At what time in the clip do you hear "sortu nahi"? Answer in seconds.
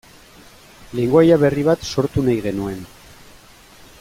1.95-2.41